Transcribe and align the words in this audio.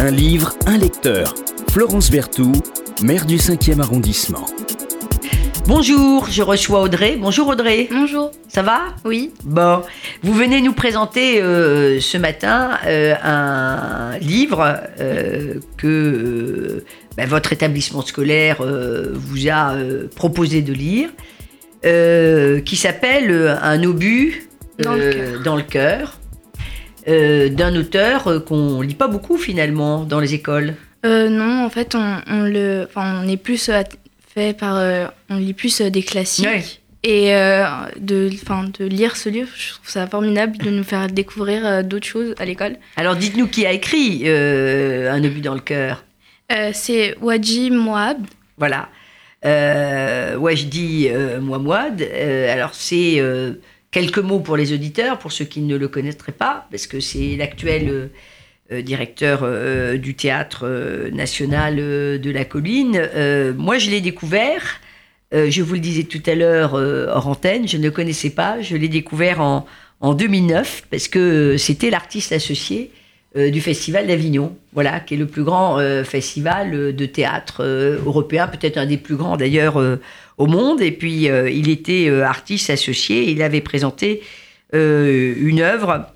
Un 0.00 0.10
livre, 0.12 0.54
un 0.66 0.78
lecteur. 0.78 1.34
Florence 1.70 2.10
Berthoud, 2.10 2.62
maire 3.02 3.26
du 3.26 3.36
5e 3.36 3.80
arrondissement. 3.80 4.46
Bonjour, 5.66 6.26
je 6.30 6.42
reçois 6.42 6.80
Audrey. 6.82 7.16
Bonjour 7.20 7.48
Audrey. 7.48 7.88
Bonjour. 7.90 8.30
Ça 8.46 8.62
va? 8.62 8.82
Oui. 9.04 9.32
Bon, 9.44 9.82
vous 10.22 10.32
venez 10.32 10.60
nous 10.60 10.72
présenter 10.72 11.42
euh, 11.42 12.00
ce 12.00 12.16
matin 12.16 12.78
euh, 12.86 13.14
un 13.22 14.16
livre 14.18 14.80
euh, 15.00 15.54
que 15.76 15.86
euh, 15.86 16.84
ben, 17.16 17.28
votre 17.28 17.52
établissement 17.52 18.02
scolaire 18.02 18.58
euh, 18.60 19.12
vous 19.14 19.48
a 19.48 19.72
euh, 19.74 20.06
proposé 20.14 20.62
de 20.62 20.72
lire, 20.72 21.10
euh, 21.84 22.60
qui 22.60 22.76
s'appelle 22.76 23.58
Un 23.62 23.82
obus 23.82 24.48
Dans 24.78 24.94
le 24.94 25.62
cœur. 25.62 26.17
Euh, 27.08 27.48
d'un 27.48 27.74
auteur 27.76 28.28
euh, 28.28 28.40
qu'on 28.40 28.80
lit 28.80 28.94
pas 28.94 29.08
beaucoup 29.08 29.36
finalement 29.38 30.04
dans 30.04 30.20
les 30.20 30.34
écoles? 30.34 30.74
Euh, 31.06 31.28
non, 31.28 31.64
en 31.64 31.70
fait, 31.70 31.94
on, 31.94 32.16
on 32.26 32.42
le, 32.42 32.86
enfin, 32.88 33.22
on 33.24 33.28
est 33.28 33.36
plus 33.36 33.70
fait 34.34 34.56
par, 34.56 34.76
euh, 34.76 35.06
on 35.30 35.38
lit 35.38 35.54
plus 35.54 35.80
des 35.80 36.02
classiques. 36.02 36.46
Ouais. 36.46 36.64
Et 37.04 37.30
de, 37.30 38.28
de 38.28 38.84
lire 38.84 39.16
ce 39.16 39.28
livre, 39.28 39.48
je 39.56 39.74
trouve 39.74 39.88
ça 39.88 40.06
formidable 40.08 40.58
de 40.58 40.68
nous 40.70 40.82
faire 40.82 41.06
découvrir 41.06 41.84
d'autres 41.84 42.06
choses 42.06 42.34
à 42.38 42.44
l'école. 42.44 42.76
Alors 42.96 43.14
dites-nous 43.14 43.46
qui 43.46 43.64
a 43.64 43.72
écrit 43.72 44.28
Un 44.28 45.22
obus 45.24 45.40
dans 45.40 45.54
le 45.54 45.60
cœur. 45.60 46.04
C'est 46.72 47.16
Waji 47.22 47.70
Moab. 47.70 48.18
Voilà. 48.58 48.88
Euh, 49.44 50.36
Mouamouad. 51.40 52.02
Alors, 52.50 52.74
c'est 52.74 53.22
quelques 54.00 54.18
mots 54.18 54.38
pour 54.38 54.56
les 54.56 54.72
auditeurs, 54.72 55.18
pour 55.18 55.32
ceux 55.32 55.44
qui 55.44 55.60
ne 55.60 55.76
le 55.76 55.88
connaîtraient 55.88 56.30
pas, 56.30 56.66
parce 56.70 56.86
que 56.86 57.00
c'est 57.00 57.34
l'actuel 57.36 57.88
euh, 57.88 58.06
euh, 58.70 58.80
directeur 58.80 59.40
euh, 59.42 59.96
du 59.96 60.14
théâtre 60.14 61.10
national 61.10 61.76
de 61.76 62.30
la 62.30 62.44
colline. 62.44 62.96
Moi, 63.56 63.78
je 63.78 63.90
l'ai 63.90 64.00
découvert. 64.00 64.80
je 65.32 65.62
vous 65.62 65.74
le 65.74 65.80
disais 65.80 66.04
tout 66.04 66.22
à 66.26 66.34
l'heure 66.36 66.74
hors 66.74 67.26
antenne, 67.26 67.66
je 67.66 67.76
ne 67.76 67.82
le 67.82 67.90
connaissais 67.90 68.30
pas. 68.30 68.62
Je 68.62 68.76
l'ai 68.76 68.88
découvert 68.88 69.40
en 69.40 70.14
2009 70.14 70.84
parce 70.90 71.08
que 71.08 71.56
c'était 71.56 71.90
l'artiste 71.90 72.30
associé 72.32 72.92
euh, 73.36 73.50
du 73.50 73.60
Festival 73.60 74.06
d'Avignon, 74.06 74.56
voilà, 74.72 75.00
qui 75.00 75.12
est 75.12 75.18
le 75.18 75.26
plus 75.26 75.44
grand 75.44 75.78
euh, 75.78 76.02
festival 76.02 76.72
euh, 76.72 76.92
de 76.94 77.04
théâtre 77.04 77.62
européen, 77.62 78.48
peut-être 78.48 78.78
un 78.78 78.86
des 78.86 78.96
plus 78.96 79.16
grands 79.16 79.36
d'ailleurs 79.36 79.76
au 80.38 80.46
monde. 80.46 80.80
Et 80.80 80.92
puis, 80.92 81.24
il 81.26 81.68
était 81.68 82.08
artiste 82.22 82.70
associé. 82.70 83.30
Il 83.30 83.42
avait 83.42 83.60
présenté 83.60 84.22
une 84.72 85.60
œuvre 85.60 86.06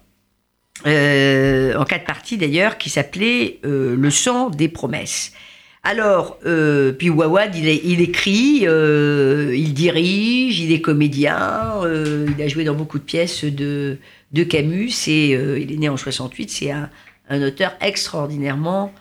en 0.86 1.84
quatre 1.84 2.04
parties 2.06 2.38
d'ailleurs, 2.38 2.78
qui 2.78 2.88
s'appelait 2.88 3.58
Le 3.62 4.10
sang 4.10 4.48
des 4.48 4.68
promesses. 4.68 5.32
Alors, 5.82 6.38
puis 6.98 7.10
Wawad, 7.10 7.54
il, 7.56 8.00
écrit, 8.00 8.64
il 8.64 9.74
dirige, 9.74 10.60
il 10.60 10.72
est 10.72 10.80
comédien, 10.80 11.80
il 11.84 12.42
a 12.42 12.48
joué 12.48 12.64
dans 12.64 12.74
beaucoup 12.74 12.98
de 12.98 13.04
pièces 13.04 13.44
de, 13.44 13.98
de 14.32 14.44
Camus, 14.44 14.90
et, 15.08 15.34
euh, 15.34 15.58
il 15.58 15.72
est 15.72 15.76
né 15.76 15.88
en 15.88 15.96
68, 15.96 16.50
c'est 16.50 16.70
un, 16.70 16.88
un 17.28 17.42
auteur 17.42 17.74
extraordinairement 17.80 18.92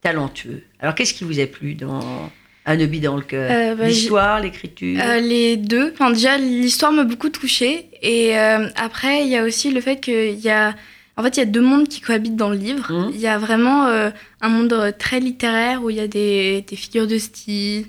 talentueux. 0.00 0.62
Alors, 0.80 0.94
qu'est-ce 0.94 1.14
qui 1.14 1.24
vous 1.24 1.40
a 1.40 1.46
plu 1.46 1.74
dans 1.74 2.30
Un 2.66 2.80
obus 2.80 3.00
dans 3.00 3.16
le 3.16 3.22
cœur? 3.22 3.50
Euh, 3.50 3.74
bah, 3.74 3.88
L'histoire, 3.88 4.40
l'écriture? 4.40 5.00
Euh, 5.02 5.18
les 5.20 5.56
deux. 5.56 5.92
Enfin, 5.92 6.10
déjà, 6.10 6.36
l'histoire 6.38 6.92
m'a 6.92 7.04
beaucoup 7.04 7.30
touchée. 7.30 7.86
Et 8.02 8.36
après, 8.36 9.22
il 9.22 9.28
y 9.28 9.36
a 9.36 9.42
aussi 9.44 9.70
le 9.70 9.80
fait 9.80 10.00
qu'il 10.00 10.38
y 10.38 10.48
a. 10.50 10.74
En 11.16 11.22
fait, 11.22 11.36
il 11.36 11.40
y 11.40 11.42
a 11.42 11.46
deux 11.46 11.62
mondes 11.62 11.88
qui 11.88 12.00
cohabitent 12.02 12.36
dans 12.36 12.50
le 12.50 12.56
livre. 12.56 12.92
Mhm. 12.92 13.10
Il 13.14 13.20
y 13.20 13.26
a 13.26 13.38
vraiment 13.38 13.86
un 13.86 14.48
monde 14.48 14.94
très 14.98 15.18
littéraire 15.18 15.82
où 15.82 15.90
il 15.90 15.96
y 15.96 16.00
a 16.00 16.06
des, 16.08 16.62
des 16.68 16.76
figures 16.76 17.06
de 17.06 17.18
style, 17.18 17.86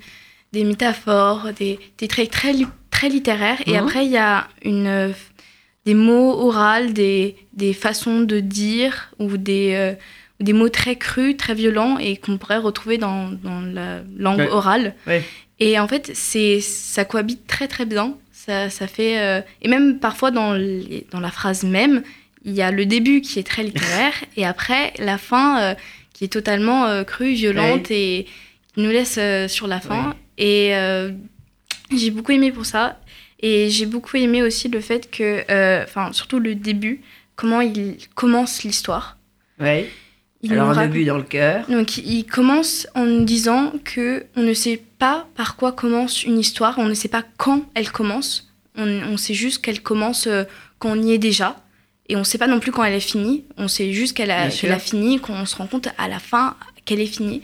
des 0.53 0.63
métaphores, 0.63 1.49
des, 1.57 1.77
des 1.97 2.07
traits 2.07 2.31
très, 2.31 2.53
très 2.89 3.09
littéraires. 3.09 3.59
Et 3.67 3.71
Mhm. 3.73 3.77
après, 3.77 4.05
il 4.05 4.11
y 4.11 4.17
a 4.17 4.47
une, 4.63 5.13
des 5.87 5.93
mots 5.95 6.31
oraux, 6.47 6.85
des, 6.91 7.35
des 7.53 7.73
façons 7.73 8.19
de 8.33 8.39
dire 8.41 8.93
ou 9.19 9.37
des, 9.37 9.71
euh, 9.75 9.93
des 10.41 10.51
mots 10.53 10.67
très 10.69 10.97
crus, 10.97 11.37
très 11.37 11.53
violents 11.63 11.97
et 11.97 12.17
qu'on 12.17 12.37
pourrait 12.37 12.57
retrouver 12.69 12.97
dans, 12.97 13.29
dans 13.47 13.61
la 13.61 14.01
langue 14.17 14.39
Ouais. 14.39 14.49
orale. 14.49 14.93
Ouais. 15.07 15.23
Et 15.59 15.79
en 15.79 15.87
fait, 15.87 16.11
c'est 16.13 16.59
ça 16.59 17.05
cohabite 17.05 17.47
très 17.47 17.67
très 17.69 17.85
bien. 17.85 18.15
Ça, 18.33 18.69
ça 18.69 18.85
fait 18.87 19.15
euh, 19.19 19.41
et 19.61 19.67
même 19.69 19.99
parfois 19.99 20.29
dans 20.31 20.51
les- 20.53 21.07
dans 21.13 21.21
la 21.21 21.31
phrase 21.31 21.63
même, 21.63 22.03
il 22.43 22.53
y 22.53 22.61
a 22.61 22.69
le 22.71 22.85
début 22.85 23.21
qui 23.21 23.39
est 23.39 23.47
très 23.53 23.63
littéraire 23.63 24.13
et 24.37 24.45
après 24.45 24.93
la 24.99 25.17
fin 25.17 25.47
euh, 25.61 25.73
qui 26.13 26.25
est 26.25 26.33
totalement 26.39 26.85
euh, 26.85 27.03
crue, 27.05 27.33
violente 27.33 27.89
et 27.91 28.25
qui 28.75 28.81
nous 28.81 28.89
laisse 28.91 29.19
sur 29.51 29.67
la 29.67 29.79
fin. 29.79 30.15
Et 30.37 30.71
j'ai 31.95 32.11
beaucoup 32.11 32.33
aimé 32.33 32.51
pour 32.51 32.65
ça. 32.65 32.99
Et 33.39 33.69
j'ai 33.69 33.85
beaucoup 33.85 34.17
aimé 34.17 34.41
aussi 34.41 34.67
le 34.67 34.81
fait 34.81 35.11
que, 35.11 35.43
euh, 35.51 35.83
enfin 35.83 36.11
surtout 36.13 36.39
le 36.39 36.55
début, 36.55 37.01
comment 37.35 37.61
il 37.61 37.97
commence 38.15 38.63
l'histoire. 38.63 39.17
Ouais. 39.59 39.89
Il 40.41 40.53
Alors, 40.53 40.77
Un 40.77 40.85
obus 40.85 41.05
dans 41.05 41.17
le 41.17 41.23
cœur. 41.23 41.65
donc 41.67 41.97
il 41.97 42.23
commence 42.23 42.87
en 42.93 43.05
nous 43.05 43.25
disant 43.25 43.73
que 43.83 44.25
on 44.35 44.43
ne 44.43 44.53
sait 44.53 44.81
pas 44.99 45.27
par 45.35 45.55
quoi 45.55 45.71
commence 45.71 46.23
une 46.23 46.37
histoire, 46.37 46.77
on 46.77 46.85
ne 46.85 46.93
sait 46.93 47.07
pas 47.07 47.23
quand 47.37 47.65
elle 47.73 47.91
commence, 47.91 48.53
on, 48.75 48.87
on 48.87 49.17
sait 49.17 49.33
juste 49.33 49.63
qu'elle 49.63 49.81
commence 49.81 50.27
euh, 50.27 50.43
quand 50.77 50.91
on 50.91 51.01
y 51.01 51.13
est 51.13 51.17
déjà, 51.17 51.57
et 52.07 52.15
on 52.15 52.19
ne 52.19 52.23
sait 52.23 52.37
pas 52.37 52.47
non 52.47 52.59
plus 52.59 52.71
quand 52.71 52.83
elle 52.83 52.93
est 52.93 52.99
finie, 52.99 53.45
on 53.57 53.67
sait 53.67 53.91
juste 53.93 54.15
qu'elle 54.15 54.31
a, 54.31 54.49
qu'elle 54.49 54.71
a 54.71 54.79
fini, 54.79 55.19
qu'on 55.19 55.45
se 55.45 55.55
rend 55.55 55.65
compte 55.67 55.89
à 55.97 56.07
la 56.07 56.19
fin 56.19 56.55
qu'elle 56.85 57.01
est 57.01 57.05
finie. 57.07 57.41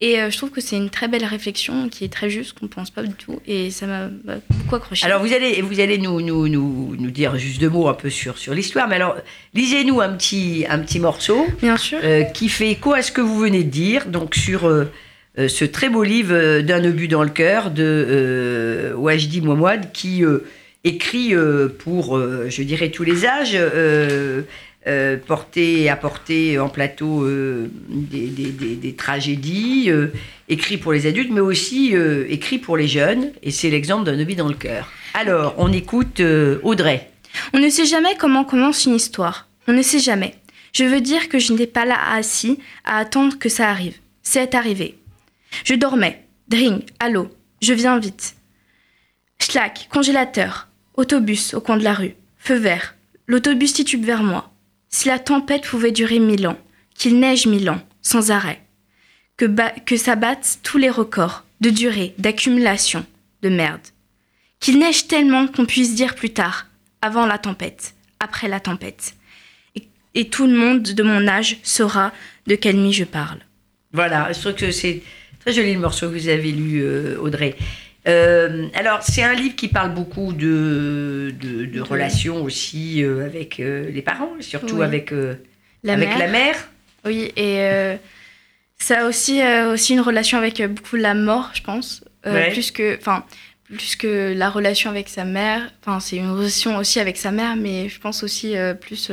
Et 0.00 0.20
euh, 0.20 0.28
je 0.28 0.36
trouve 0.36 0.50
que 0.50 0.60
c'est 0.60 0.76
une 0.76 0.90
très 0.90 1.08
belle 1.08 1.24
réflexion 1.24 1.88
qui 1.88 2.04
est 2.04 2.12
très 2.12 2.28
juste, 2.28 2.58
qu'on 2.58 2.66
ne 2.66 2.70
pense 2.70 2.90
pas 2.90 3.02
du 3.02 3.14
tout, 3.14 3.40
et 3.46 3.70
ça 3.70 3.86
m'a 3.86 4.08
beaucoup 4.50 4.74
accroché. 4.76 5.06
Alors 5.06 5.22
vous 5.22 5.32
allez, 5.32 5.62
vous 5.62 5.78
allez 5.80 5.98
nous, 5.98 6.20
nous, 6.20 6.48
nous, 6.48 6.96
nous 6.98 7.10
dire 7.10 7.38
juste 7.38 7.60
deux 7.60 7.70
mots 7.70 7.88
un 7.88 7.94
peu 7.94 8.10
sur, 8.10 8.36
sur 8.36 8.54
l'histoire, 8.54 8.88
mais 8.88 8.96
alors 8.96 9.16
lisez-nous 9.54 10.00
un 10.00 10.10
petit, 10.10 10.66
un 10.68 10.80
petit 10.80 10.98
morceau 10.98 11.46
Bien 11.62 11.76
sûr. 11.76 11.98
euh, 12.02 12.22
qui 12.24 12.48
fait 12.48 12.70
écho 12.70 12.92
à 12.92 13.02
ce 13.02 13.12
que 13.12 13.20
vous 13.20 13.38
venez 13.38 13.62
de 13.62 13.70
dire, 13.70 14.06
donc 14.06 14.34
sur 14.34 14.66
euh, 14.66 14.90
ce 15.36 15.64
très 15.64 15.88
beau 15.88 16.02
livre 16.02 16.60
d'un 16.60 16.84
obus 16.84 17.08
dans 17.08 17.22
le 17.22 17.30
cœur 17.30 17.70
de 17.70 18.92
Wajdi 18.96 19.40
Mouamouad 19.40 19.90
qui 19.92 20.22
écrit 20.84 21.34
pour, 21.80 22.20
je 22.20 22.62
dirais, 22.62 22.90
tous 22.90 23.02
les 23.02 23.26
âges, 23.26 23.58
euh, 24.86 25.04
euh, 25.04 25.16
porter, 25.16 25.88
apporter 25.88 26.58
en 26.58 26.68
plateau 26.68 27.24
euh, 27.24 27.68
des, 27.88 28.94
tragédies, 28.96 29.86
euh, 29.88 30.08
écrit 30.48 30.76
pour 30.76 30.92
les 30.92 31.06
adultes, 31.06 31.30
mais 31.32 31.40
aussi 31.40 31.94
euh, 31.94 32.26
écrit 32.28 32.58
pour 32.58 32.76
les 32.76 32.88
jeunes, 32.88 33.32
et 33.42 33.50
c'est 33.50 33.70
l'exemple 33.70 34.04
d'un 34.04 34.18
obus 34.20 34.34
dans 34.34 34.48
le 34.48 34.54
cœur. 34.54 34.90
Alors, 35.14 35.54
on 35.58 35.72
écoute 35.72 36.20
euh, 36.20 36.58
Audrey. 36.62 37.10
On 37.52 37.58
ne 37.58 37.68
sait 37.68 37.86
jamais 37.86 38.16
comment 38.18 38.44
commence 38.44 38.84
une 38.86 38.94
histoire. 38.94 39.48
On 39.66 39.72
ne 39.72 39.82
sait 39.82 39.98
jamais. 39.98 40.34
Je 40.72 40.84
veux 40.84 41.00
dire 41.00 41.28
que 41.28 41.38
je 41.38 41.52
n'étais 41.52 41.66
pas 41.66 41.84
là 41.84 41.98
assis 42.12 42.58
à 42.84 42.98
attendre 42.98 43.38
que 43.38 43.48
ça 43.48 43.70
arrive. 43.70 43.96
C'est 44.22 44.54
arrivé. 44.54 44.98
Je 45.64 45.74
dormais. 45.74 46.24
Dring, 46.48 46.82
allô, 46.98 47.30
je 47.62 47.72
viens 47.72 47.98
vite. 47.98 48.34
Schlack, 49.40 49.88
congélateur. 49.92 50.68
Autobus 50.96 51.54
au 51.54 51.60
coin 51.60 51.76
de 51.76 51.84
la 51.84 51.94
rue. 51.94 52.14
Feu 52.38 52.56
vert. 52.56 52.94
L'autobus 53.26 53.72
titube 53.72 54.04
vers 54.04 54.22
moi. 54.22 54.53
Si 54.94 55.08
la 55.08 55.18
tempête 55.18 55.66
pouvait 55.66 55.90
durer 55.90 56.20
mille 56.20 56.46
ans, 56.46 56.56
qu'il 56.94 57.18
neige 57.18 57.48
mille 57.48 57.68
ans, 57.68 57.82
sans 58.00 58.30
arrêt. 58.30 58.62
Que, 59.36 59.46
que 59.80 59.96
ça 59.96 60.14
batte 60.14 60.60
tous 60.62 60.78
les 60.78 60.88
records 60.88 61.42
de 61.60 61.70
durée, 61.70 62.14
d'accumulation, 62.18 63.04
de 63.42 63.48
merde. 63.48 63.80
Qu'il 64.60 64.78
neige 64.78 65.08
tellement 65.08 65.48
qu'on 65.48 65.66
puisse 65.66 65.96
dire 65.96 66.14
plus 66.14 66.30
tard, 66.30 66.68
avant 67.02 67.26
la 67.26 67.38
tempête, 67.38 67.96
après 68.20 68.46
la 68.46 68.60
tempête. 68.60 69.16
Et, 69.74 69.88
et 70.14 70.28
tout 70.28 70.46
le 70.46 70.56
monde 70.56 70.82
de 70.82 71.02
mon 71.02 71.26
âge 71.26 71.56
saura 71.64 72.12
de 72.46 72.54
quelle 72.54 72.76
nuit 72.76 72.92
je 72.92 73.02
parle. 73.02 73.40
Voilà, 73.92 74.32
je 74.32 74.38
trouve 74.38 74.54
que 74.54 74.70
c'est 74.70 75.02
très 75.40 75.52
joli 75.52 75.74
le 75.74 75.80
morceau 75.80 76.08
que 76.08 76.16
vous 76.16 76.28
avez 76.28 76.52
lu, 76.52 76.84
euh, 76.84 77.18
Audrey. 77.18 77.56
Euh, 78.06 78.68
alors, 78.74 79.02
c'est 79.02 79.22
un 79.22 79.34
livre 79.34 79.56
qui 79.56 79.68
parle 79.68 79.94
beaucoup 79.94 80.32
de, 80.32 81.34
de, 81.40 81.80
relations 81.80 82.42
aussi 82.42 83.02
euh, 83.02 83.24
avec 83.24 83.60
euh, 83.60 83.90
les 83.90 84.02
parents, 84.02 84.32
surtout 84.40 84.76
Oui. 84.76 84.84
avec, 84.84 85.12
La 85.82 85.94
avec 85.94 86.08
mère, 86.10 86.18
la 86.18 86.28
mère. 86.28 86.56
oui, 87.04 87.32
et 87.36 87.96
ça 88.78 89.04
a 89.04 89.08
aussi, 89.08 89.40
aussi 89.72 89.94
une 89.94 90.00
relation 90.00 90.36
avec 90.38 90.62
beaucoup 90.62 90.96
la 90.96 91.14
mort, 91.14 91.50
je 91.54 91.62
pense. 91.62 92.04
Ouais. 92.26 92.50
Plus 92.52 92.70
que, 92.70 92.96
enfin, 92.98 93.24
plus 93.64 93.96
que 93.96 94.34
la 94.36 94.50
relation 94.50 94.90
avec 94.90 95.08
sa 95.08 95.24
mère. 95.24 95.70
Enfin, 95.80 96.00
c'est 96.00 96.16
une 96.16 96.30
relation 96.30 96.76
aussi 96.76 97.00
avec 97.00 97.16
sa 97.16 97.30
mère, 97.30 97.56
mais 97.56 97.88
je 97.88 97.98
pense 98.00 98.22
aussi 98.22 98.54
plus 98.80 99.10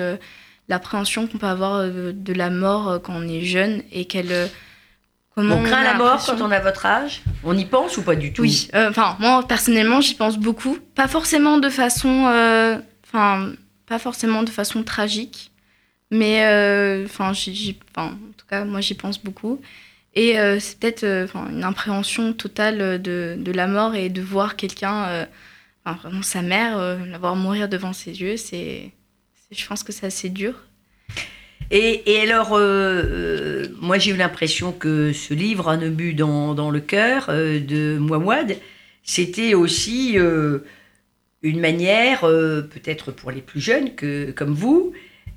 l'appréhension 0.67 1.27
qu'on 1.27 1.37
peut 1.37 1.47
avoir 1.47 1.87
de 1.89 2.33
la 2.33 2.49
mort 2.49 3.01
quand 3.01 3.13
on 3.15 3.27
est 3.27 3.43
jeune 3.43 3.83
et 3.93 4.05
qu'elle. 4.05 4.49
Euh, 5.41 5.49
comment 5.49 5.61
on 5.61 5.63
craint 5.63 5.83
la 5.83 5.93
mort 5.95 6.23
quand 6.25 6.41
on 6.41 6.51
a 6.51 6.59
votre 6.59 6.85
âge 6.85 7.21
On 7.43 7.57
y 7.57 7.65
pense 7.65 7.97
ou 7.97 8.01
pas 8.03 8.15
du 8.15 8.33
tout 8.33 8.41
Oui, 8.41 8.69
euh, 8.75 8.89
enfin, 8.89 9.15
moi, 9.19 9.45
personnellement, 9.47 10.01
j'y 10.01 10.15
pense 10.15 10.37
beaucoup. 10.37 10.77
Pas 10.95 11.07
forcément 11.07 11.57
de 11.57 11.69
façon. 11.69 12.27
euh, 12.27 12.77
Enfin, 13.05 13.51
pas 13.87 13.99
forcément 13.99 14.41
de 14.43 14.49
façon 14.49 14.83
tragique. 14.83 15.51
Mais, 16.11 16.45
euh, 16.45 17.03
enfin, 17.05 17.33
en 17.97 18.09
tout 18.37 18.45
cas, 18.49 18.63
moi, 18.63 18.79
j'y 18.79 18.93
pense 18.93 19.21
beaucoup. 19.21 19.59
Et 20.13 20.35
c'est 20.59 20.79
peut-être 20.79 21.03
une 21.49 21.63
appréhension 21.63 22.31
totale 22.33 23.01
de, 23.01 23.35
de, 23.37 23.51
la 23.51 23.67
mort 23.67 23.95
et 23.95 24.09
de 24.09 24.21
voir 24.21 24.55
quelqu'un, 24.55 25.27
vraiment 25.85 26.21
sa 26.21 26.41
mère, 26.41 26.77
la 26.77 27.17
voir 27.17 27.35
mourir 27.35 27.67
devant 27.69 27.93
ses 27.93 28.19
yeux. 28.21 28.37
C'est, 28.37 28.91
je 29.51 29.67
pense 29.67 29.83
que 29.83 29.91
c'est 29.91 30.05
assez 30.05 30.29
dur. 30.29 30.53
Et, 31.69 32.19
alors, 32.21 32.49
moi 33.81 33.97
j'ai 33.97 34.11
eu 34.11 34.15
l'impression 34.15 34.71
que 34.71 35.11
ce 35.11 35.33
livre, 35.33 35.67
Un 35.67 35.81
obus 35.81 36.13
dans, 36.13 36.53
dans 36.53 36.69
le 36.69 36.79
cœur, 36.79 37.27
de 37.27 37.97
Mouamouad, 37.97 38.57
c'était 39.03 39.53
aussi 39.53 40.17
une 41.43 41.59
manière, 41.59 42.23
euh, 42.23 42.61
peut-être 42.61 43.11
pour 43.11 43.31
les 43.31 43.41
plus 43.41 43.61
jeunes 43.61 43.95
que 43.95 44.31
comme 44.31 44.53
vous, 44.53 44.93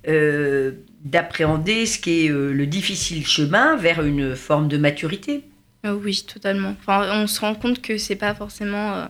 euh, 0.09 0.73
d'appréhender 1.05 1.87
ce 1.87 1.99
qui 1.99 2.27
est 2.27 2.31
euh, 2.31 2.53
le 2.53 2.67
difficile 2.67 3.27
chemin 3.27 3.77
vers 3.77 4.05
une 4.05 4.37
forme 4.37 4.69
de 4.69 4.77
maturité. 4.77 5.45
oui, 5.85 6.25
totalement. 6.27 6.77
Enfin, 6.81 7.23
on 7.23 7.27
se 7.27 7.41
rend 7.41 7.55
compte 7.55 7.81
que 7.81 7.99
c'est 7.99 8.17
pas 8.17 8.35
forcément 8.35 9.09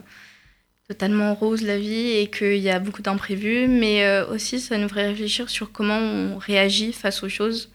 totalement 0.87 1.33
rose 1.33 1.63
la 1.63 1.79
vie 1.79 2.11
et 2.11 2.27
qu'il 2.27 2.57
y 2.57 2.69
a 2.69 2.79
beaucoup 2.79 3.01
d'imprévus, 3.01 3.67
mais 3.67 4.21
aussi 4.29 4.59
ça 4.59 4.77
nous 4.77 4.87
ferait 4.87 5.07
réfléchir 5.07 5.49
sur 5.49 5.71
comment 5.71 5.97
on 5.97 6.37
réagit 6.37 6.93
face 6.93 7.23
aux 7.23 7.29
choses, 7.29 7.71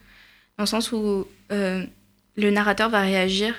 dans 0.61 0.65
le 0.65 0.81
sens 0.81 0.91
où 0.91 1.27
le 1.49 2.51
narrateur 2.51 2.89
va 2.89 3.01
réagir 3.01 3.55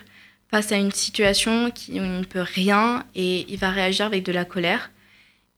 face 0.52 0.70
à 0.70 0.76
une 0.76 0.92
situation 0.92 1.70
qui, 1.70 1.92
où 1.92 2.04
il 2.04 2.20
ne 2.20 2.24
peut 2.24 2.42
rien 2.42 3.04
et 3.14 3.46
il 3.50 3.58
va 3.58 3.70
réagir 3.70 4.06
avec 4.06 4.22
de 4.22 4.32
la 4.32 4.44
colère. 4.44 4.92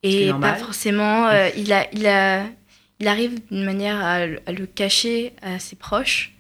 Et 0.03 0.31
pas 0.41 0.55
forcément. 0.55 1.29
Euh, 1.29 1.49
il, 1.57 1.73
a, 1.73 1.87
il, 1.93 2.07
a, 2.07 2.47
il 3.01 3.09
arrive 3.09 3.41
d'une 3.51 3.65
manière 3.65 4.03
à, 4.05 4.27
le 4.27 4.67
cacher 4.67 5.33
à 5.43 5.59
ses 5.59 5.77
proches. 5.77 6.33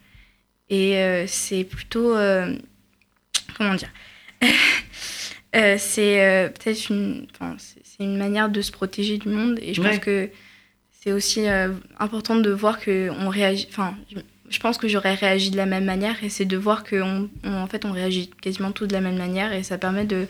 Et 0.70 0.98
euh, 0.98 1.26
c'est 1.26 1.64
plutôt. 1.64 2.16
Euh, 2.16 2.56
comment 3.56 3.74
dire 3.74 3.90
C'est 5.52 6.52
peut-être 6.54 6.90
une, 6.90 7.28
c'est 7.58 8.02
une 8.02 8.16
manière 8.16 8.48
de 8.48 8.60
se 8.60 8.72
protéger 8.72 9.18
du 9.18 9.28
monde. 9.28 9.58
Et 9.62 9.72
je 9.72 9.80
pense 9.80 9.98
que 9.98 10.28
c'est 10.90 11.12
aussi 11.12 11.46
important 11.98 12.36
de 12.36 12.50
voir 12.50 12.84
qu'on 12.84 13.28
réagit. 13.28 13.68
Enfin, 13.70 13.94
je 14.54 14.60
pense 14.60 14.78
que 14.78 14.88
j'aurais 14.88 15.14
réagi 15.14 15.50
de 15.50 15.56
la 15.56 15.66
même 15.66 15.84
manière. 15.84 16.22
Et 16.22 16.28
c'est 16.28 16.44
de 16.44 16.56
voir 16.56 16.84
qu'en 16.84 17.26
en 17.44 17.66
fait, 17.66 17.84
on 17.84 17.92
réagit 17.92 18.30
quasiment 18.40 18.70
tous 18.70 18.86
de 18.86 18.92
la 18.92 19.00
même 19.00 19.18
manière. 19.18 19.52
Et 19.52 19.62
ça 19.62 19.78
permet 19.78 20.04
de 20.04 20.26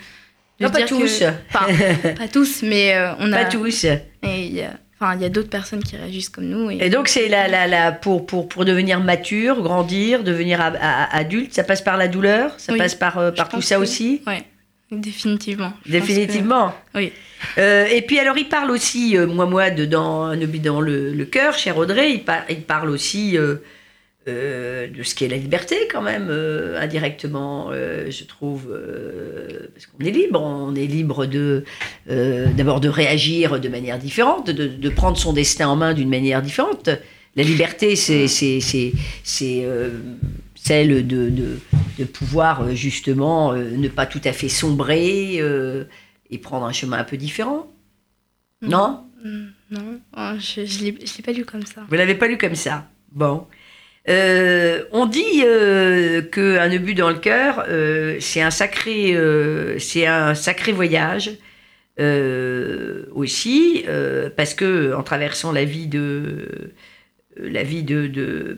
non, 0.60 0.70
pas 0.70 0.82
tous. 0.82 1.22
pas 1.52 2.28
tous, 2.32 2.62
mais 2.62 2.94
euh, 2.94 3.12
on 3.18 3.32
a. 3.32 3.44
Pas 3.44 3.50
tous. 3.50 3.84
Et 3.84 3.98
il 4.22 4.54
y 4.54 4.62
a, 4.62 4.74
enfin, 5.00 5.16
il 5.16 5.22
y 5.22 5.24
a 5.24 5.28
d'autres 5.28 5.50
personnes 5.50 5.82
qui 5.82 5.96
réagissent 5.96 6.28
comme 6.28 6.44
nous. 6.44 6.70
Et, 6.70 6.90
donc, 6.90 7.08
c'est 7.08 7.28
la, 7.28 7.48
la, 7.48 7.66
la, 7.66 7.92
pour, 7.92 8.24
pour, 8.24 8.48
pour 8.48 8.64
devenir 8.64 9.00
mature, 9.00 9.60
grandir, 9.62 10.22
devenir 10.22 10.60
adulte, 10.60 11.52
ça 11.52 11.64
passe 11.64 11.82
par 11.82 11.96
la 11.96 12.08
douleur 12.08 12.54
Ça 12.58 12.74
passe 12.76 12.94
par, 12.94 13.18
euh, 13.18 13.30
par 13.32 13.48
tout 13.48 13.62
ça 13.62 13.80
aussi? 13.80 14.22
Oui, 14.26 14.42
définitivement. 14.92 15.72
Définitivement 15.86 16.72
Oui. 16.94 17.12
Euh, 17.58 17.86
et 17.86 18.02
puis, 18.02 18.20
alors, 18.20 18.38
il 18.38 18.48
parle 18.48 18.70
aussi, 18.70 19.16
moi, 19.18 19.46
moi, 19.46 19.70
dans, 19.70 20.36
dans 20.36 20.80
le, 20.80 21.12
le 21.12 21.24
cœur, 21.24 21.58
cher 21.58 21.76
Audrey, 21.76 22.12
il, 22.12 22.22
il 22.48 22.62
parle 22.62 22.90
aussi 22.90 23.36
euh, 24.26 24.88
de 24.88 25.02
ce 25.02 25.14
qu'est 25.14 25.28
la 25.28 25.36
liberté 25.36 25.76
quand 25.92 26.00
même, 26.00 26.28
euh, 26.30 26.80
indirectement, 26.80 27.68
euh, 27.70 28.10
je 28.10 28.24
trouve, 28.24 28.74
parce 29.74 29.84
qu'on 29.86 30.02
est 30.02 30.10
libre, 30.10 30.40
on 30.40 30.74
est 30.74 30.86
libre 30.86 31.26
de 31.26 31.64
d'abord 32.06 32.80
de 32.80 32.88
réagir 32.88 33.60
de 33.60 33.68
manière 33.68 33.98
différente, 33.98 34.48
de, 34.48 34.66
de, 34.66 34.88
prendre 34.88 35.18
son 35.18 35.34
destin 35.34 35.68
en 35.68 35.76
main 35.76 35.92
d'une 35.92 36.08
manière 36.08 36.40
différente. 36.40 36.88
La 37.36 37.42
liberté, 37.42 37.96
c'est 37.96 38.26
celle 40.54 41.06
de, 41.06 41.28
de, 41.28 41.58
de, 41.98 42.04
pouvoir 42.04 42.74
justement 42.74 43.52
ne 43.52 43.88
pas 43.88 44.06
tout 44.06 44.22
à 44.24 44.32
fait 44.32 44.48
sombrer 44.48 45.42
et 46.30 46.38
prendre 46.38 46.64
un 46.64 46.72
chemin 46.72 46.98
un 46.98 47.04
peu 47.04 47.18
différent. 47.18 47.70
Mm. 48.62 48.68
Non? 48.68 49.04
Mm, 49.22 49.46
Non, 49.70 50.00
oh, 50.16 50.32
je 50.38 50.60
ne 50.60 50.84
l'ai 50.84 51.22
pas 51.22 51.32
lu 51.32 51.44
comme 51.44 51.66
ça. 51.66 51.82
Vous 51.88 51.94
l'avez 51.94 52.14
pas 52.14 52.28
lu 52.28 52.38
comme 52.38 52.54
ça? 52.54 52.86
Bon. 53.12 53.46
Euh, 54.08 54.84
on 54.92 55.06
dit 55.06 55.42
euh, 55.44 56.20
qu'un 56.20 56.70
obus 56.70 56.94
dans 56.94 57.08
le 57.08 57.18
cœur, 57.18 57.64
euh, 57.68 58.18
c'est 58.20 58.42
un 58.42 58.50
sacré, 58.50 59.16
c'est 59.78 60.06
un 60.06 60.34
sacré 60.34 60.72
voyage 60.72 61.32
aussi, 63.14 63.84
parce 64.36 64.54
que 64.54 64.94
en 64.94 65.02
traversant 65.02 65.52
la 65.52 65.64
vie 65.64 65.86
de 65.86 66.72
la 67.36 67.62
vie 67.62 67.82
de 67.82 68.06
de 68.06 68.56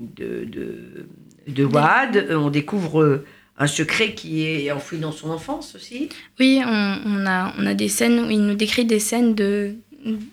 de, 0.00 1.06
de, 1.46 1.64
Wad, 1.64 2.28
on 2.30 2.50
découvre 2.50 3.22
un 3.58 3.66
secret 3.66 4.14
qui 4.14 4.44
est 4.44 4.72
enfoui 4.72 4.98
dans 4.98 5.12
son 5.12 5.30
enfance 5.30 5.76
aussi. 5.76 6.08
Oui, 6.40 6.60
on, 6.64 7.26
a, 7.26 7.54
on 7.56 7.66
a 7.66 7.74
des 7.74 7.88
scènes 7.88 8.18
où 8.18 8.30
il 8.30 8.40
nous 8.40 8.54
décrit 8.54 8.84
des 8.84 8.98
scènes 8.98 9.34
de 9.34 9.74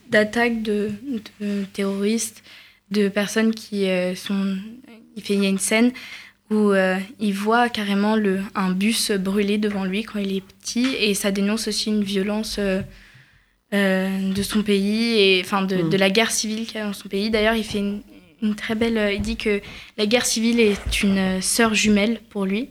d'attaques 0.10 0.64
de, 0.64 0.90
de 1.40 1.64
terroristes 1.74 2.44
de 2.92 3.10
personnes 3.10 3.54
qui 3.54 3.88
euh, 3.88 4.16
sont. 4.16 4.58
Il, 5.16 5.24
fait, 5.24 5.34
il 5.34 5.44
y 5.44 5.46
a 5.46 5.50
une 5.50 5.60
scène 5.60 5.92
où 6.50 6.72
euh, 6.72 6.98
il 7.20 7.34
voit 7.34 7.70
carrément 7.70 8.16
le, 8.16 8.42
un 8.56 8.72
bus 8.72 9.12
brûler 9.12 9.58
devant 9.58 9.84
lui 9.84 10.04
quand 10.04 10.20
il 10.20 10.36
est 10.36 10.42
petit 10.42 10.96
et 11.00 11.14
ça 11.14 11.32
dénonce 11.32 11.68
aussi 11.68 11.90
une 11.90 12.04
violence 12.04 12.60
euh, 12.60 12.82
de 13.72 14.42
son 14.42 14.64
pays 14.64 15.20
et 15.20 15.42
enfin 15.44 15.62
de, 15.62 15.76
mm. 15.76 15.90
de, 15.90 15.98
la 15.98 16.10
guerre 16.10 16.32
civile 16.32 16.66
qu'il 16.66 16.78
y 16.78 16.80
a 16.80 16.86
dans 16.86 16.94
son 16.94 17.10
pays. 17.10 17.30
D'ailleurs, 17.30 17.56
il 17.56 17.64
fait 17.64 17.80
une, 18.42 18.56
très 18.56 18.76
belle. 18.76 19.14
il 19.14 19.22
dit 19.22 19.36
que 19.36 19.62
la 19.98 20.06
guerre 20.06 20.26
civile 20.26 20.60
est 20.60 21.04
une 21.04 21.42
sœur 21.42 21.76
jumelle 21.76 22.22
pour 22.30 22.46
lui. 22.46 22.70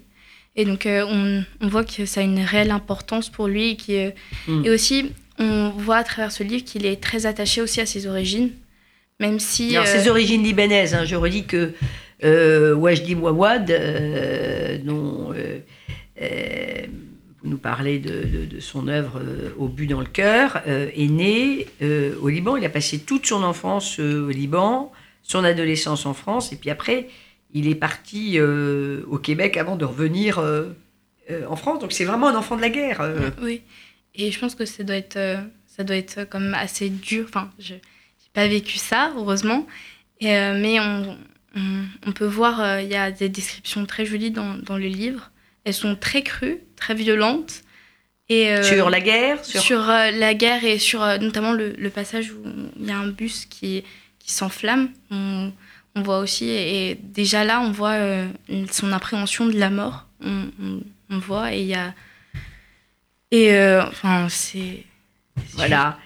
Et 0.56 0.64
donc, 0.64 0.88
on, 0.88 1.44
on, 1.60 1.68
voit 1.68 1.84
que 1.84 2.04
ça 2.04 2.20
a 2.20 2.24
une 2.24 2.40
réelle 2.40 2.72
importance 2.72 3.28
pour 3.28 3.46
lui. 3.46 3.70
Et, 3.70 3.76
qui, 3.76 3.96
mm. 4.48 4.64
et 4.64 4.70
aussi, 4.70 5.12
on 5.38 5.70
voit 5.70 5.98
à 5.98 6.04
travers 6.04 6.32
ce 6.32 6.42
livre 6.42 6.64
qu'il 6.64 6.84
est 6.84 7.00
très 7.00 7.26
attaché 7.26 7.60
aussi 7.60 7.80
à 7.80 7.86
ses 7.86 8.06
origines. 8.08 8.50
Même 9.20 9.40
si. 9.40 9.76
Alors, 9.76 9.86
ses 9.86 10.08
euh, 10.08 10.10
origines 10.10 10.42
libanaises, 10.42 10.94
hein, 10.94 11.04
je 11.04 11.16
redis 11.16 11.44
que 11.44 11.72
euh, 12.24 12.74
Wajdi 12.74 13.16
Mouawad, 13.16 13.70
euh, 13.70 14.78
dont 14.78 15.34
vous 17.42 17.50
nous 17.50 17.58
parlez 17.58 17.98
de, 17.98 18.46
de, 18.46 18.60
son 18.60 18.88
œuvre 18.88 19.22
Au 19.58 19.68
but 19.68 19.86
dans 19.86 20.00
le 20.00 20.06
cœur, 20.06 20.60
est 20.66 21.10
né 21.10 21.66
au 22.20 22.28
Liban. 22.28 22.56
Il 22.56 22.64
a 22.64 22.68
passé 22.68 22.98
toute 22.98 23.26
son 23.26 23.42
enfance 23.44 24.00
au 24.00 24.28
Liban, 24.28 24.92
son 25.22 25.44
adolescence 25.44 26.04
en 26.06 26.14
France, 26.14 26.52
et 26.52 26.56
puis 26.56 26.70
après, 26.70 27.08
il 27.54 27.68
est 27.68 27.76
parti 27.76 28.40
au 28.40 29.18
Québec 29.18 29.56
avant 29.56 29.76
de 29.76 29.84
revenir 29.84 30.42
en 31.48 31.56
France. 31.56 31.78
Donc 31.80 31.92
c'est 31.92 32.04
vraiment 32.04 32.26
un 32.26 32.34
enfant 32.34 32.56
de 32.56 32.62
la 32.62 32.70
guerre. 32.70 33.08
Oui, 33.40 33.62
et 34.16 34.32
je 34.32 34.38
pense 34.40 34.56
que 34.56 34.64
ça 34.64 34.82
doit 34.82 34.96
être, 34.96 35.18
ça 35.68 35.84
doit 35.84 35.96
être 35.96 36.28
comme 36.28 36.54
assez 36.54 36.88
dur. 36.88 37.26
Enfin, 37.28 37.50
je 37.60 37.74
pas 38.38 38.46
vécu 38.46 38.78
ça, 38.78 39.10
heureusement. 39.16 39.66
Euh, 40.22 40.56
mais 40.62 40.78
on, 40.78 41.18
on, 42.06 42.12
peut 42.12 42.24
voir, 42.24 42.60
euh, 42.60 42.80
il 42.80 42.88
y 42.88 42.94
a 42.94 43.10
des 43.10 43.28
descriptions 43.28 43.84
très 43.84 44.06
jolies 44.06 44.30
dans, 44.30 44.54
dans, 44.54 44.76
le 44.76 44.86
livre. 44.86 45.32
Elles 45.64 45.74
sont 45.74 45.96
très 45.96 46.22
crues, 46.22 46.58
très 46.76 46.94
violentes. 46.94 47.62
Et, 48.28 48.52
euh, 48.52 48.62
sur 48.62 48.90
la 48.90 49.00
guerre 49.00 49.44
Sur, 49.44 49.86
la 49.86 50.34
guerre 50.34 50.62
et 50.64 50.78
sur 50.78 51.00
notamment 51.18 51.50
le, 51.50 51.72
le, 51.72 51.90
passage 51.90 52.30
où 52.30 52.44
il 52.78 52.86
y 52.86 52.92
a 52.92 52.98
un 52.98 53.08
bus 53.08 53.44
qui, 53.46 53.82
qui 54.20 54.30
s'enflamme. 54.30 54.90
On, 55.10 55.50
on, 55.96 56.02
voit 56.02 56.20
aussi, 56.20 56.48
et, 56.48 56.94
déjà 56.94 57.42
là, 57.42 57.60
on 57.60 57.72
voit 57.72 57.98
son 58.70 58.92
appréhension 58.92 59.46
de 59.46 59.58
la 59.58 59.70
mort. 59.70 60.06
On, 60.20 60.44
on 61.10 61.18
voit, 61.18 61.52
et 61.52 61.62
il 61.62 61.66
y 61.66 61.74
a. 61.74 61.92
Et 63.32 63.50
enfin, 63.80 64.28
c'est. 64.28 64.84
Voilà. 65.54 65.98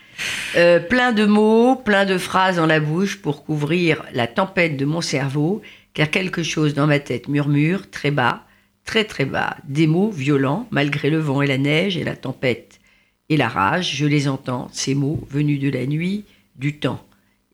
Euh, 0.57 0.81
plein 0.81 1.13
de 1.13 1.25
mots, 1.25 1.77
plein 1.77 2.05
de 2.05 2.19
phrases 2.19 2.57
dans 2.57 2.67
la 2.67 2.81
bouche 2.81 3.23
pour 3.23 3.45
couvrir 3.45 4.05
la 4.13 4.27
tempête 4.27 4.77
de 4.77 4.85
mon 4.85 5.01
cerveau, 5.01 5.63
car 5.95 6.11
quelque 6.11 6.43
chose 6.43 6.75
dans 6.75 6.87
ma 6.87 6.99
tête 6.99 7.29
murmure 7.29 7.91
très 7.91 8.11
bas, 8.11 8.45
très 8.85 9.05
très 9.05 9.25
bas, 9.25 9.57
des 9.65 9.87
mots 9.87 10.11
violents, 10.11 10.67
malgré 10.71 11.09
le 11.09 11.19
vent 11.19 11.41
et 11.41 11.47
la 11.47 11.59
neige 11.59 11.97
et 11.97 12.05
la 12.05 12.17
tempête 12.17 12.81
et 13.29 13.39
la 13.39 13.49
rage, 13.49 13.97
je 13.97 14.05
les 14.05 14.29
entends, 14.29 14.69
ces 14.73 14.95
mots 14.95 15.27
venus 15.31 15.59
de 15.59 15.71
la 15.71 15.87
nuit, 15.87 16.25
du 16.57 16.77
temps. 16.79 17.03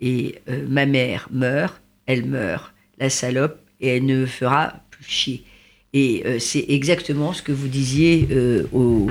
Et 0.01 0.37
euh, 0.49 0.67
ma 0.69 0.87
mère 0.87 1.29
meurt, 1.31 1.81
elle 2.07 2.25
meurt, 2.25 2.75
la 2.99 3.11
salope, 3.11 3.61
et 3.81 3.97
elle 3.97 4.07
ne 4.07 4.27
fera 4.27 4.81
plus 4.91 5.05
chier. 5.05 5.45
Et 5.93 6.23
euh, 6.27 6.39
c'est 6.41 6.65
exactement 6.69 7.33
ce 7.33 7.43
que 7.43 7.53
vous 7.53 7.69
disiez 7.69 8.29
au, 8.73 9.09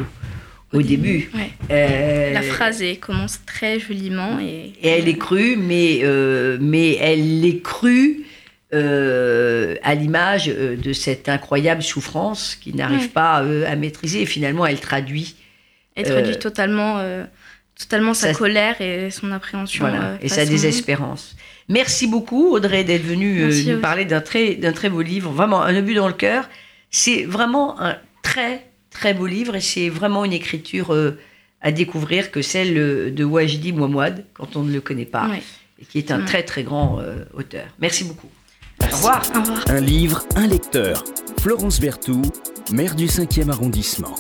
au 0.74 0.81
début. 0.81 1.31
Euh, 1.71 2.33
la 2.33 2.41
phrase 2.41 2.83
commence 3.00 3.39
très 3.45 3.79
joliment. 3.79 4.39
Et, 4.39 4.74
elle 4.83 5.07
est 5.07 5.17
crue, 5.17 5.55
mais, 5.57 6.01
euh, 6.03 6.57
mais 6.59 6.95
elle 6.95 7.45
est 7.45 7.62
crue 7.62 8.25
euh, 8.74 9.75
à 9.83 9.95
l'image 9.95 10.47
de 10.47 10.93
cette 10.93 11.29
incroyable 11.29 11.81
souffrance 11.81 12.55
qu'il 12.55 12.75
n'arrive 12.75 13.09
pas 13.09 13.38
à 13.38 13.75
maîtriser. 13.75 14.21
Et 14.21 14.25
finalement, 14.25 14.65
elle 14.65 14.79
traduit. 14.79 15.36
Elle 15.95 16.05
traduit 16.05 16.38
totalement, 16.38 17.01
totalement 17.79 18.13
sa, 18.13 18.33
colère 18.33 18.79
et 18.81 19.09
son 19.09 19.31
appréhension. 19.31 19.88
et 20.21 20.29
sa 20.29 20.45
désespérance. 20.45 21.36
Merci 21.69 22.07
beaucoup, 22.07 22.53
Audrey, 22.53 22.86
d'être 22.86 23.03
venue 23.03 23.51
nous 23.65 23.79
parler 23.79 24.05
d'un 24.05 24.21
très, 24.21 24.55
d'un 24.55 24.71
très 24.71 24.89
beau 24.89 25.01
livre, 25.01 25.31
vraiment 25.31 25.62
un 25.62 25.75
obus 25.75 25.95
dans 25.95 26.07
le 26.07 26.13
cœur. 26.13 26.50
C'est 26.89 27.24
vraiment 27.24 27.81
un 27.81 27.97
très, 28.24 28.67
très 29.00 29.13
beau 29.13 29.27
livre 29.27 29.56
et 29.56 29.62
c'est 29.62 29.89
vraiment 29.89 30.25
une 30.25 30.34
écriture 30.34 30.92
euh, 30.94 31.20
à 31.62 31.72
découvrir 31.72 32.32
que 32.32 32.42
celle 32.42 32.77
euh, 32.77 33.12
de 33.12 33.24
Wajdi 33.24 33.72
Mouamouad, 33.72 34.25
quand 34.34 34.56
on 34.56 34.63
ne 34.63 34.74
le 34.74 34.82
connaît 34.82 35.06
pas, 35.06 35.27
Ouais. 35.30 35.44
et 35.80 35.86
qui 35.86 36.00
est 36.00 36.10
un 36.12 36.20
Ouais. 36.20 36.25
très, 36.25 36.44
très 36.44 36.63
grand 36.63 37.00
euh, 37.00 37.24
auteur. 37.36 37.66
Merci 37.80 38.04
beaucoup. 38.06 38.30
Au 38.82 38.96
revoir. 38.96 39.22
Au 39.36 39.39
revoir. 39.42 39.63
Un 39.70 39.80
livre, 39.82 40.24
un 40.36 40.48
lecteur. 40.48 41.04
Florence 41.39 41.80
Berthoud, 41.80 42.25
maire 42.72 42.96
du 42.96 43.06
5e 43.08 43.50
arrondissement. 43.51 44.16